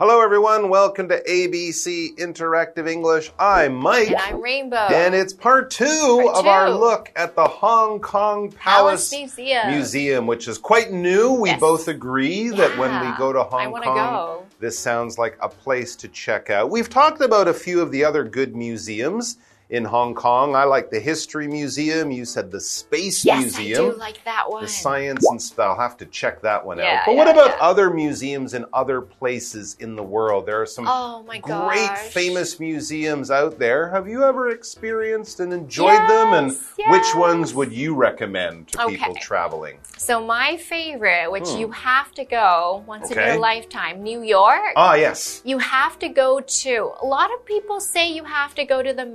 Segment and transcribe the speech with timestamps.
[0.00, 0.68] everyone.
[0.70, 3.30] Welcome to ABC Interactive English.
[3.38, 4.08] I'm Mike.
[4.08, 4.76] And I'm Rainbow.
[4.76, 5.84] And it's part two
[6.24, 9.68] Part of our look at the Hong Kong Palace, Palace Museum.
[9.70, 11.32] Museum, which is quite new.
[11.32, 11.60] We Yes.
[11.60, 14.42] both agree that when we go to Hong Kong, go.
[14.60, 16.70] this sounds like a place to check out.
[16.70, 19.36] We've talked about a few of the other good museums
[19.74, 20.54] in Hong Kong.
[20.54, 22.12] I like the History Museum.
[22.12, 24.62] You said the Space yes, Museum I do like that one.
[24.62, 25.70] the science and stuff.
[25.70, 26.84] I'll have to check that one out.
[26.84, 27.56] Yeah, But what about yeah.
[27.60, 30.46] other museums in other places in the world?
[30.46, 31.98] There are some Oh my great gosh.
[32.12, 33.90] famous museums out there.
[33.90, 36.32] Have you ever experienced and enjoyed them?
[36.34, 39.20] And Yes, which ones would you recommend to people Okay.
[39.20, 39.78] traveling?
[39.96, 43.24] So my favorite, which you have to go once in Hmm.
[43.24, 44.72] Your lifetime, New York.
[44.76, 45.40] Ah, yes.
[45.44, 46.92] You have to go to.
[47.02, 49.06] A lot of people say you have to go to the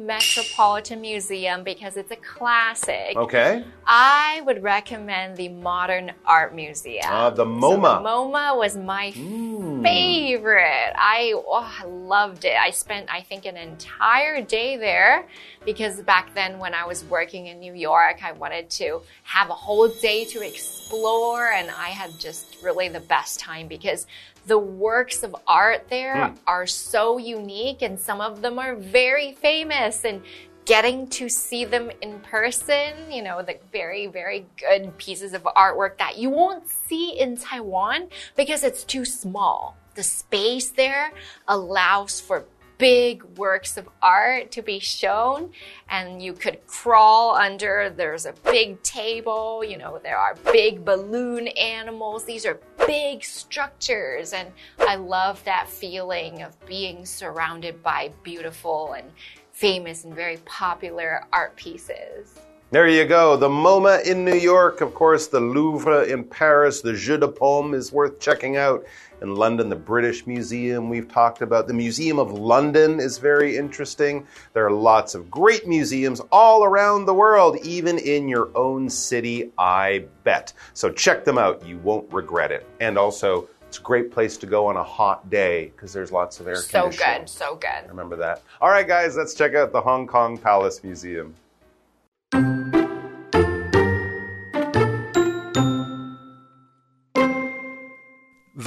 [0.59, 3.15] Metropolitan Museum because it's a classic.
[3.15, 3.63] Okay.
[3.85, 7.05] I would recommend the Modern Art Museum.
[7.07, 8.01] Ah, the So MoMA.
[8.03, 9.83] the MoMA was my Mm.
[9.83, 10.93] favorite.
[10.95, 12.55] I, oh, I loved it.
[12.59, 15.27] I spent, I think, an entire day there
[15.65, 19.53] because back then when I was working in New York, I wanted to have a
[19.55, 24.07] whole day to explore, and I had just really the best time because
[24.45, 26.35] the works of art there Hmm.
[26.47, 30.21] are so unique, and some of them are very famous and.
[30.65, 35.97] Getting to see them in person, you know, the very, very good pieces of artwork
[35.97, 39.75] that you won't see in Taiwan because it's too small.
[39.95, 41.11] The space there
[41.47, 42.45] allows for
[42.79, 45.51] big works of art to be shown
[45.89, 47.91] and you could crawl under.
[47.95, 52.25] There's a big table you know there are big balloon animals.
[52.25, 52.59] These are
[52.89, 59.11] big structures and i love that feeling of being surrounded by beautiful and
[59.51, 62.39] famous and very popular art pieces
[62.71, 63.35] There you go.
[63.35, 67.73] The MoMA in New York, of course, the Louvre in Paris, the Jeu de Paume
[67.73, 68.85] is worth checking out.
[69.23, 71.65] In London, the British Museum we've talked about.
[71.65, 74.27] The Museum of London is very interesting.
[74.53, 79.51] There are lots of great museums all around the world, even in your own city,
[79.57, 80.53] I bet.
[80.75, 81.65] So check them out.
[81.65, 82.67] You won't regret it.
[82.79, 86.39] And also, it's a great place to go on a hot day because there's lots
[86.39, 87.25] of air so conditioning.
[87.25, 88.43] So good so good Remember that.
[88.61, 91.33] All right, guys, let's check out the Hong Kong Palace Museum.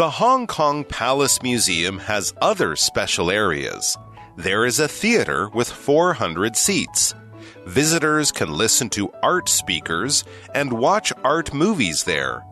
[0.03, 3.97] The Hong Kong Palace Museum has other special areas.
[4.37, 7.15] There is a theater with 400 seats.
[7.67, 10.25] Visitors can listen to art speakers
[10.57, 12.43] and watch art movies there.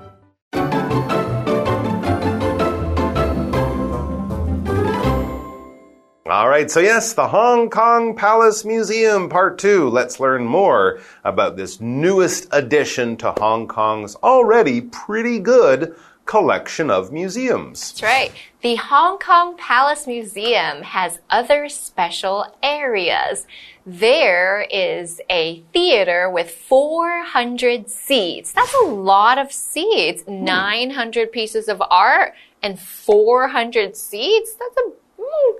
[6.30, 9.88] All right, so yes, the Hong Kong Palace Museum, part two.
[9.88, 15.96] Let's learn more about this newest addition to Hong Kong's already pretty good
[16.30, 17.90] collection of museums.
[17.90, 18.32] That's right.
[18.62, 23.48] The Hong Kong Palace Museum has other special areas.
[23.84, 28.52] There is a theater with 400 seats.
[28.52, 30.22] That's a lot of seats.
[30.22, 30.44] Hmm.
[30.44, 34.54] 900 pieces of art and 400 seats.
[34.54, 34.92] That's a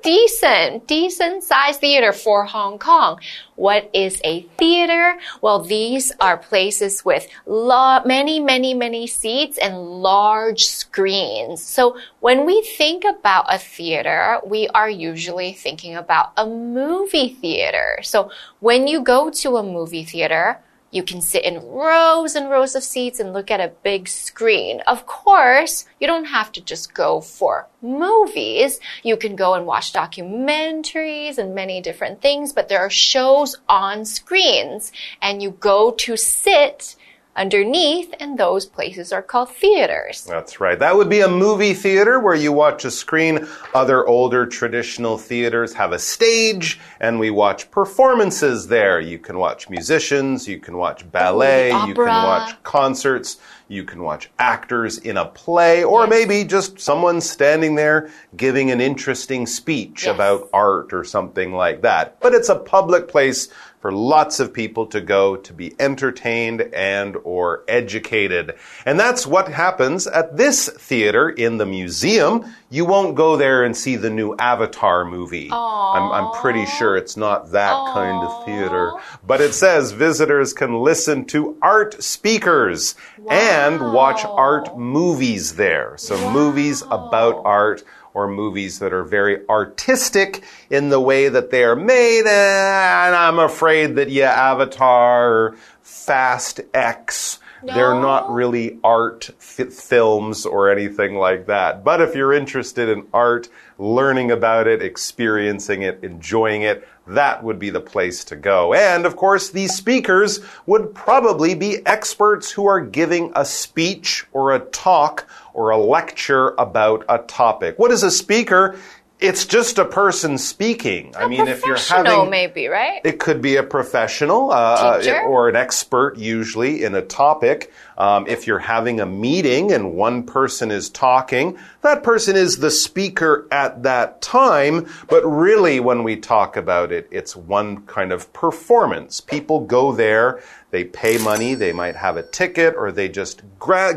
[0.03, 3.21] decent, decent sized theater for Hong Kong.
[3.57, 5.19] What is a theater?
[5.43, 11.63] Well, these are places with many, many, many seats and large screens.
[11.63, 17.99] So when we think about a theater, we are usually thinking about a movie theater.
[18.03, 20.61] So when you go to a movie theater,
[20.91, 24.81] you can sit in rows and rows of seats and look at a big screen.
[24.87, 28.81] Of course, you don't have to just go for movies.
[29.03, 34.05] You can go and watch documentaries and many different things, but there are shows on
[34.05, 34.93] screens
[35.23, 36.97] and you go to sit
[37.41, 40.25] underneath and those places are called theaters.
[40.25, 40.79] That's right.
[40.79, 43.49] That would be a movie theater where you watch a screen.
[43.75, 49.01] Other older traditional theaters have a stage and we watch performances there.
[49.01, 53.39] You can watch musicians, you can watch ballet, you can watch concerts,
[53.69, 58.81] you can watch actors in a play, or maybe just someone standing there giving an
[58.83, 60.15] interesting speech Yes.
[60.15, 62.21] about art or something like that.
[62.21, 63.49] But it's a public place
[63.81, 68.55] for lots of people to go to be entertained and or educated.
[68.85, 72.45] And that's what happens at this theater in the museum.
[72.69, 75.51] You won't go there and see the new Avatar movie.
[75.51, 78.93] I'm, I'm pretty sure it's not that kind of theater.
[79.27, 82.95] But it says visitors can listen to art speakers
[83.31, 85.95] and watch art movies there.
[85.97, 87.83] So movies about art
[88.15, 92.27] or movies that are very artistic in the way that they are made.
[92.27, 100.71] And I'm afraid that, yeah, Avatar, Fast X, They're not really art fi films or
[100.71, 101.85] anything like that.
[101.85, 103.49] But if you're interested in art,
[103.79, 108.73] learning about it, experiencing it, enjoying it, that would be the place to go.
[108.73, 114.55] And of course, these speakers would probably be experts who are giving a speech or
[114.55, 117.79] a talk or a lecture about a topic.
[117.79, 118.77] What is a speaker?
[119.21, 121.15] It's just a person speaking.
[121.15, 123.03] I mean, if you're having maybe, right?
[123.05, 125.21] it could be a professional uh, Teacher?
[125.21, 127.71] uh, or an expert, usually in a topic.
[127.99, 132.71] Um, if you're having a meeting and one person is talking, that person is the
[132.71, 134.89] speaker at that time.
[135.11, 139.21] But really, when we talk about it, it's one kind of performance.
[139.21, 143.43] People go there, they pay money, they might have a ticket, or they just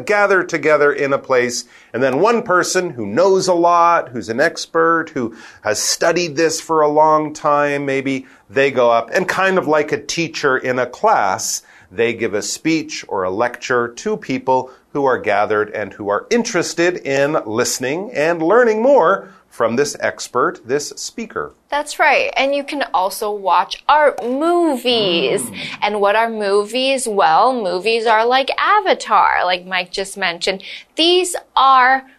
[0.05, 1.65] gather together in a place.
[1.93, 6.59] And then one person who knows a lot, who's an expert, who has studied this
[6.59, 10.79] for a long time, maybe they go up and kind of like a teacher in
[10.79, 11.61] a class,
[11.91, 16.27] they give a speech or a lecture to people who are gathered and who are
[16.31, 21.53] interested in listening and learning more from this expert, this speaker.
[21.69, 22.33] That's right.
[22.35, 25.47] And you can also watch art movies.
[25.47, 25.55] Hmm.
[25.79, 27.07] And what are movies?
[27.07, 30.63] Well, movies are like Avatar, like Mike just mentioned.
[30.95, 32.09] These are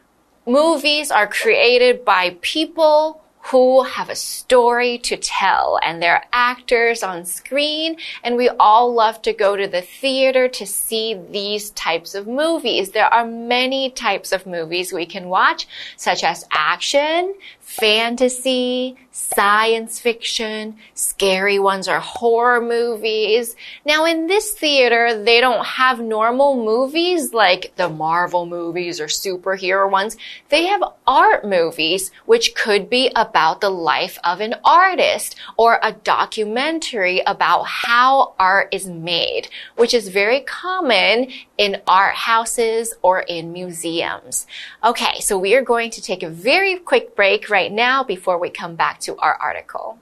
[0.46, 7.24] movies are created by people who have a story to tell and they're actors on
[7.24, 12.26] screen and we all love to go to the theater to see these types of
[12.26, 12.90] movies.
[12.90, 17.34] There are many types of movies we can watch such as action,
[17.76, 23.56] fantasy, science fiction, scary ones are horror movies.
[23.84, 29.90] Now in this theater, they don't have normal movies like the Marvel movies or superhero
[29.90, 30.16] ones.
[30.50, 35.92] They have art movies, which could be about the life of an artist or a
[35.92, 41.28] documentary about how art is made, which is very common
[41.58, 44.46] in art houses or in museums.
[44.84, 48.50] Okay, so we are going to take a very quick break right now before we
[48.50, 49.98] come back to our article.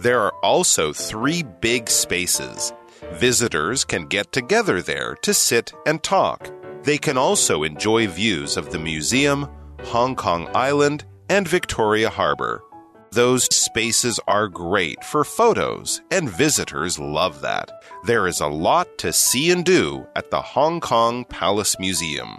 [0.00, 2.72] There are also three big spaces.
[3.14, 6.50] Visitors can get together there to sit and talk.
[6.84, 9.48] They can also enjoy views of the museum,
[9.86, 12.62] Hong Kong Island, and Victoria Harbor.
[13.12, 17.70] Those spaces are great for photos, and visitors love that.
[18.04, 22.38] There is a lot to see and do at the Hong Kong Palace Museum.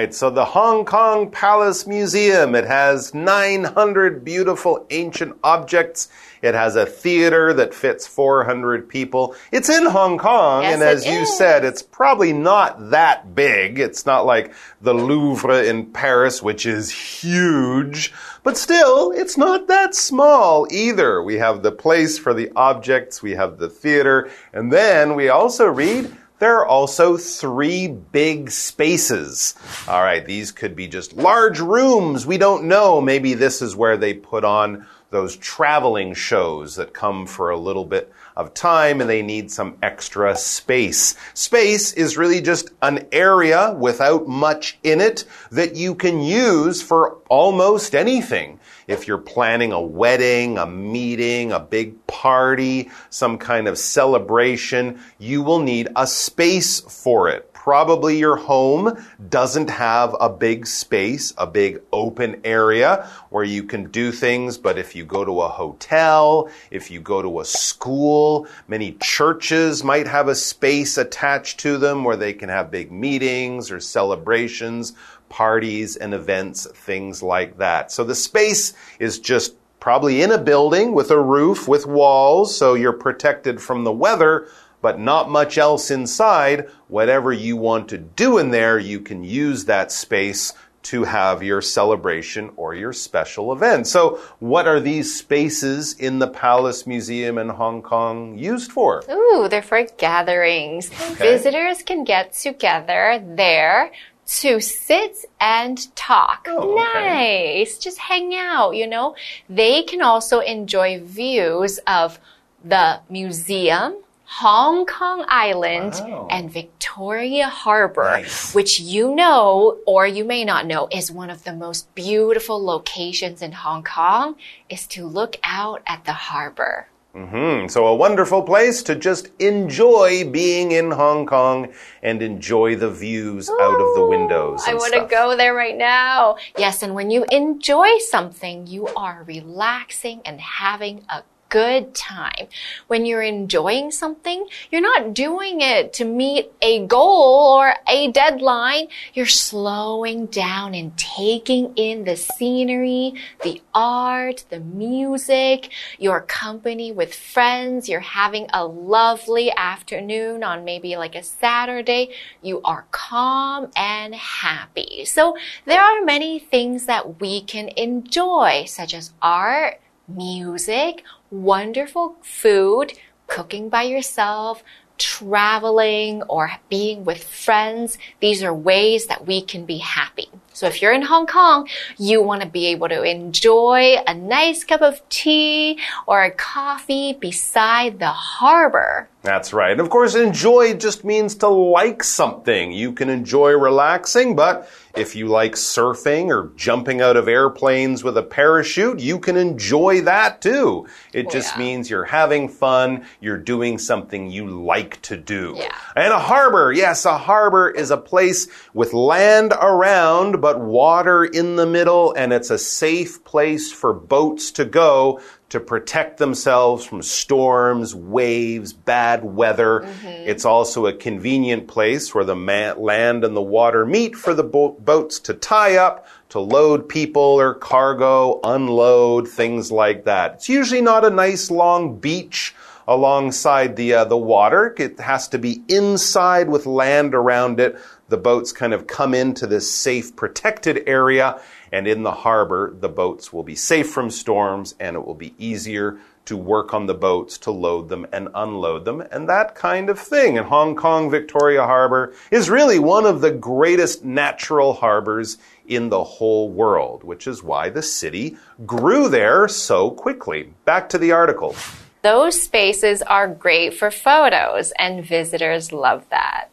[0.00, 6.08] Right, so the Hong Kong Palace Museum, it has 900 beautiful ancient objects.
[6.40, 9.34] It has a theater that fits 400 people.
[9.52, 11.36] It's in Hong Kong, Yes, and as you is.
[11.36, 13.78] said, it's probably not that big.
[13.78, 18.10] It's not like the Louvre in Paris, which is huge,
[18.42, 21.22] but still, it's not that small either.
[21.22, 25.66] We have the place for the objects, we have the theater, and then we also
[25.66, 29.54] read there are also three big spaces.
[29.86, 32.26] All right, these could be just large rooms.
[32.26, 33.00] We don't know.
[33.00, 37.84] Maybe this is where they put on those traveling shows that come for a little
[37.84, 41.14] bit of time and they need some extra space.
[41.34, 47.16] Space is really just an area without much in it that you can use for
[47.28, 48.58] almost anything.
[48.90, 55.42] If you're planning a wedding, a meeting, a big party, some kind of celebration, you
[55.42, 57.49] will need a space for it.
[57.62, 58.96] Probably your home
[59.28, 64.56] doesn't have a big space, a big open area where you can do things.
[64.56, 69.84] But if you go to a hotel, if you go to a school, many churches
[69.84, 74.94] might have a space attached to them where they can have big meetings or celebrations,
[75.28, 77.92] parties and events, things like that.
[77.92, 82.72] So the space is just probably in a building with a roof, with walls, so
[82.72, 84.48] you're protected from the weather
[84.80, 86.68] but not much else inside.
[86.88, 91.60] Whatever you want to do in there, you can use that space to have your
[91.60, 93.86] celebration or your special event.
[93.86, 99.02] So, what are these spaces in the Palace Museum in Hong Kong used for?
[99.10, 100.88] Ooh, they're for gatherings.
[100.88, 103.92] Visitors can get together there
[104.26, 106.46] to sit and talk.
[106.48, 107.58] Oh, okay.
[107.58, 107.78] nice.
[107.78, 109.16] Just hang out, you know.
[109.48, 112.18] They can also enjoy views of
[112.64, 113.96] the museum,
[114.38, 116.28] Hong Kong Island, Wow.
[116.30, 118.54] and Victoria Harbor, Nice.
[118.54, 123.42] which you know or you may not know is one of the most beautiful locations
[123.42, 124.36] in Hong Kong
[124.68, 126.86] is to look out at the harbor.
[127.12, 127.68] Mm -hmm.
[127.68, 131.68] so, a wonderful place to just enjoy being in Hong Kong
[132.02, 134.68] and enjoy the views out of the windows.
[134.68, 136.36] I want to go there right now.
[136.56, 142.46] Yes, and when you enjoy something, you are relaxing and having a good time.
[142.86, 148.86] When you're enjoying something, you're not doing it to meet a goal or a deadline.
[149.12, 157.14] You're slowing down and taking in the scenery, the art, the music, your company with
[157.14, 157.88] friends.
[157.88, 162.10] You're having a lovely afternoon on maybe like a Saturday.
[162.40, 165.04] You are calm and happy.
[165.04, 172.94] So there are many things that we can enjoy, such as art, music, wonderful food,
[173.26, 174.62] cooking by yourself,
[175.00, 177.96] traveling or being with friends.
[178.20, 180.28] These are ways that we can be happy.
[180.52, 181.68] So if you're in Hong Kong,
[181.98, 187.14] you want to be able to enjoy a nice cup of tea or a coffee
[187.14, 189.08] beside the harbor.
[189.22, 189.72] That's right.
[189.72, 192.72] And of course, enjoy just means to like something.
[192.72, 198.16] You can enjoy relaxing, but if you like surfing or jumping out of airplanes with
[198.16, 200.86] a parachute, you can enjoy that too.
[201.12, 201.58] It Oh, just yeah.
[201.58, 205.54] means you're having fun, you're doing something you like to do.
[205.54, 205.68] Yeah.
[205.94, 211.56] And a harbor, yes, a harbor is a place with land around but water in
[211.56, 217.02] the middle, and it's a safe place for boats to go to protect themselves from
[217.02, 219.86] storms, waves, bad weather.
[220.04, 224.44] It's also a convenient place where the ma- land and the water meet for the
[224.44, 230.34] bo- boats to tie up, to load people or cargo, unload, things like that.
[230.34, 232.54] It's usually not a nice long beach
[232.86, 234.74] alongside the uh, the water.
[234.78, 237.78] It has to be inside with land around it.
[238.08, 241.40] The boats kind of come into this safe, protected area,
[241.72, 245.34] and in the harbor, the boats will be safe from storms, and it will be
[245.38, 249.90] easier to work on the boats to load them and unload them, and that kind
[249.90, 250.38] of thing.
[250.38, 256.04] And Hong Kong Victoria Harbor is really one of the greatest natural harbors in the
[256.04, 258.36] whole world, which is why the city
[258.66, 260.52] grew there so quickly.
[260.64, 261.54] Back to the article.
[262.02, 266.48] Those spaces are great for photos and visitors love that.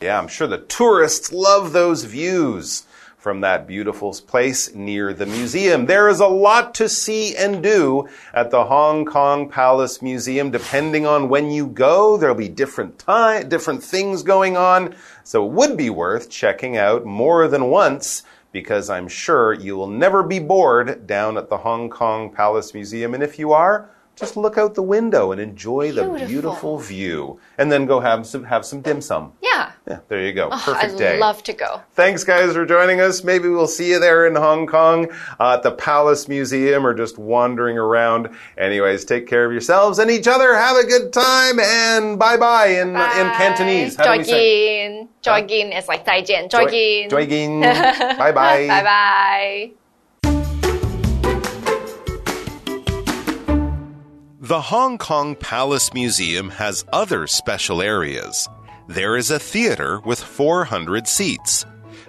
[0.00, 2.84] Yeah, I'm sure the tourists love those views
[3.20, 5.84] from that beautiful place near the museum.
[5.84, 10.50] There is a lot to see and do at the Hong Kong Palace Museum.
[10.50, 14.94] Depending on when you go, there'll be different time, different things going on.
[15.22, 18.22] So it would be worth checking out more than once
[18.52, 23.12] because I'm sure you will never be bored down at the Hong Kong Palace Museum.
[23.12, 26.26] And if you are, just look out the window and enjoy the Beautiful.
[26.28, 29.32] beautiful view, and then go have some have some dim sum.
[29.42, 29.72] Yeah.
[29.88, 30.50] Yeah, there you go.
[30.52, 31.18] Oh, Perfect I day.
[31.18, 31.80] love to go.
[31.94, 33.24] Thanks, guys, for joining us.
[33.24, 37.18] Maybe we'll see you there in Hong Kong uh, at the Palace Museum or just
[37.18, 38.28] wandering around.
[38.58, 40.54] Anyways, take care of yourselves and each other.
[40.54, 42.94] Have a good time and bye bye in, in
[43.40, 43.96] Cantonese.
[43.96, 44.30] How do we say?
[44.86, 45.08] Joygin.
[45.22, 46.48] Joygin is like 再见.
[46.48, 47.08] Joygin.
[47.10, 47.60] Joygin.
[48.18, 48.66] bye bye.
[48.68, 49.70] Bye bye.
[54.50, 58.48] The Hong Kong Palace Museum has other special areas.
[58.88, 61.64] There is a theater with 400 seats.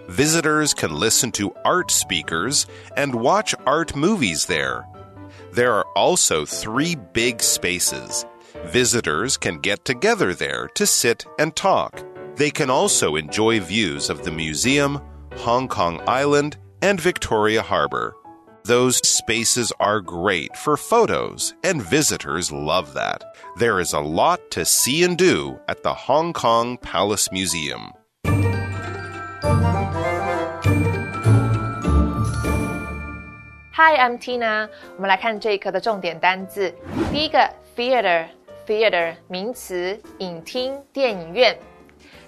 [0.07, 2.65] Visitors can listen to art speakers
[2.98, 4.88] and watch art movies there.
[5.53, 8.25] There are also three big spaces.
[8.65, 12.03] Visitors can get together there to sit and talk.
[12.38, 15.00] They can also enjoy views of the museum,
[15.36, 18.15] Hong Kong Island, and Victoria Harbor.
[18.64, 23.23] Those spaces are great for photos, and visitors love that.
[23.59, 27.92] There is a lot to see and do at the Hong Kong Palace Museum.
[33.73, 34.68] Hi, I'm Tina。
[34.97, 36.75] 我们来看这一课的重点单字。
[37.12, 41.56] 第一个，theater，theater 名词，影厅、电影院。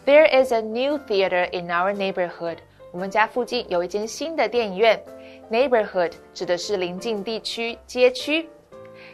[0.06, 2.58] There is a new theater in our neighborhood。
[2.92, 5.02] 我们家附近有一间新的电影院。
[5.50, 8.48] Neighborhood 指的是邻近地区、街区。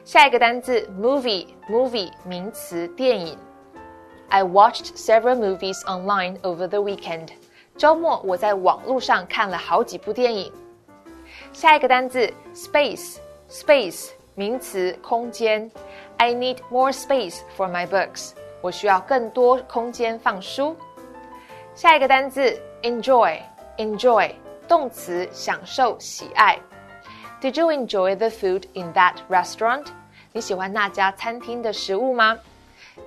[0.05, 3.39] 下一个单字，movie，movie 名词，电影。
[4.29, 7.29] I watched several movies online over the weekend。
[7.77, 10.53] 周末我在网络上看了好几部电影。
[11.53, 15.71] 下一个单字 space，space 名词，空间。
[16.17, 18.33] I need more space for my books。
[18.61, 20.77] 我需要更多空间放书。
[21.75, 24.31] 下一个单字 enjoy，enjoy
[24.69, 26.59] 动词，享受、喜爱。
[27.41, 29.87] Did you enjoy the food in that restaurant？
[30.33, 32.39] 你喜欢那家餐厅的食物吗？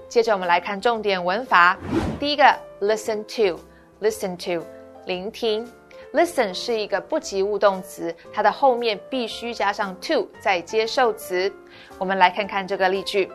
[0.07, 1.77] 接着我们来看重点文法。
[2.19, 2.43] 第一个，
[2.81, 4.65] listen to，listen to，
[5.05, 5.67] 聆听。
[6.13, 11.51] Listen 是一个不及物动词，它的后面必须加上 to 再接受词。
[11.97, 13.29] 我们来看看这个例句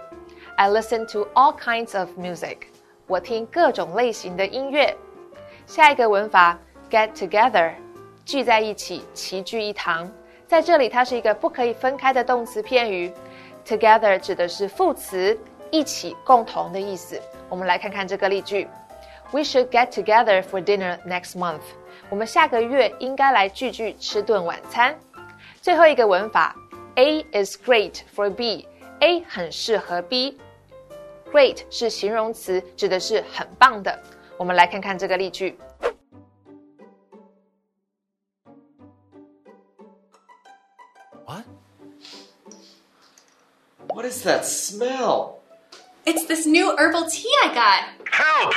[0.56, 2.58] I listen to all kinds of music.
[3.06, 4.96] 我听各种类型的音乐。
[5.66, 6.58] 下一个文法
[6.90, 7.72] get together，
[8.27, 10.11] 聚在一起，齐聚一堂。
[10.45, 13.09] 在这里，它是一个不可以分开的动词片语。
[13.65, 15.37] Together 指的是副词，
[15.71, 17.17] 一起、共同的意思。
[17.47, 18.67] 我们来看看这个例句
[19.31, 21.61] ：We should get together for dinner next month。
[22.09, 24.93] 我们下个月应该来聚聚吃顿晚餐。
[25.61, 26.53] 最后一个文法
[26.95, 30.37] ，A is great for B，A 很适合 B。
[31.31, 33.97] Great 是形容词，指的是很棒的。
[34.35, 35.57] 我们来看看这个例句。
[41.26, 41.44] What?
[43.88, 45.40] What is that smell?
[46.04, 47.84] It's this new herbal tea I got.
[48.10, 48.54] Help!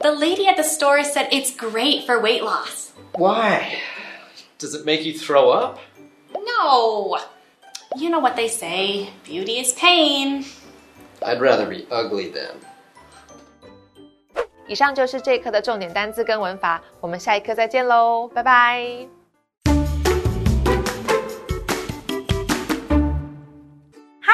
[0.00, 2.92] The lady at the store said it's great for weight loss.
[3.12, 3.78] Why?
[4.58, 5.78] Does it make you throw up?
[6.34, 7.18] No.
[7.96, 10.44] You know what they say beauty is pain.
[11.22, 12.56] I'd rather be ugly then.
[14.68, 19.08] 以上就是这一课的重点单词跟文法，我们下一课再见喽，拜拜。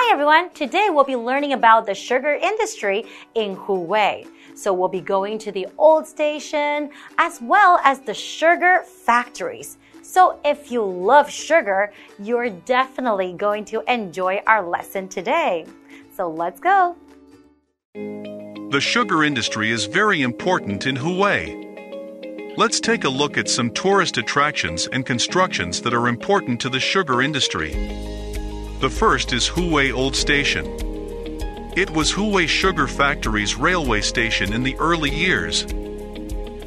[0.08, 0.52] Hi everyone!
[0.52, 3.04] Today we'll be learning about the sugar industry
[3.36, 4.26] in Huwei.
[4.56, 9.78] So we'll be going to the old station as well as the sugar factories.
[10.04, 15.66] So if you love sugar, you're definitely going to enjoy our lesson today.
[16.16, 16.96] So let's go.
[17.94, 22.56] The sugar industry is very important in Huwei.
[22.58, 26.80] Let's take a look at some tourist attractions and constructions that are important to the
[26.80, 28.17] sugar industry.
[28.80, 30.68] The first is Huwei Old Station.
[31.76, 35.66] It was Huwei Sugar Factory's railway station in the early years.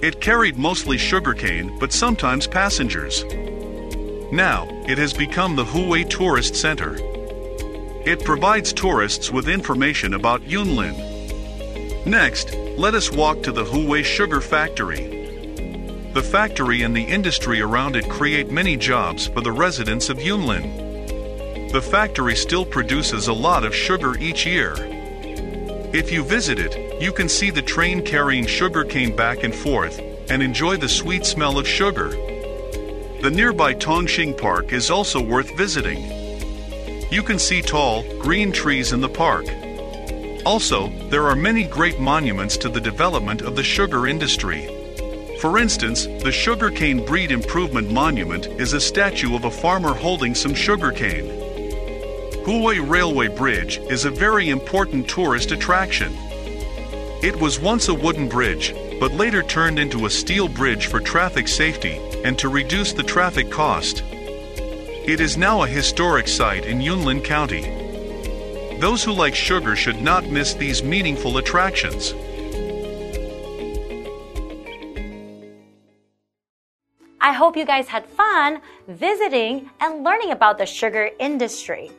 [0.02, 3.22] It carried mostly sugarcane, but sometimes passengers.
[4.32, 6.96] Now, it has become the Huwei Tourist Center.
[8.04, 10.96] It provides tourists with information about Yunlin.
[12.06, 16.10] Next, let us walk to the Huwei Sugar Factory.
[16.12, 20.89] The factory and the industry around it create many jobs for the residents of Yunlin.
[21.72, 24.74] The factory still produces a lot of sugar each year.
[25.92, 30.42] If you visit it, you can see the train carrying sugarcane back and forth and
[30.42, 32.08] enjoy the sweet smell of sugar.
[33.22, 36.10] The nearby Tongxing Park is also worth visiting.
[37.12, 39.46] You can see tall, green trees in the park.
[40.44, 44.66] Also, there are many great monuments to the development of the sugar industry.
[45.40, 50.54] For instance, the Sugarcane Breed Improvement Monument is a statue of a farmer holding some
[50.54, 51.39] sugarcane.
[52.50, 56.12] Huwei Railway Bridge is a very important tourist attraction.
[57.22, 61.46] It was once a wooden bridge, but later turned into a steel bridge for traffic
[61.46, 64.02] safety and to reduce the traffic cost.
[64.02, 67.62] It is now a historic site in Yunlin County.
[68.80, 72.14] Those who like sugar should not miss these meaningful attractions.
[77.20, 81.92] I hope you guys had fun visiting and learning about the sugar industry.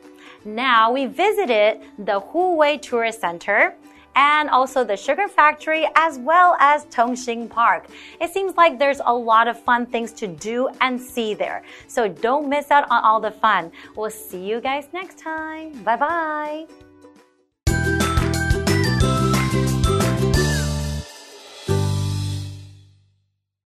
[0.44, 3.74] Now we visited the Huwei Tourist Center
[4.14, 7.86] and also the sugar factory as well as Tongxing Park.
[8.20, 11.62] It seems like there's a lot of fun things to do and see there.
[11.86, 13.72] So don't miss out on all the fun.
[13.96, 15.82] We'll see you guys next time.
[15.82, 16.66] Bye bye.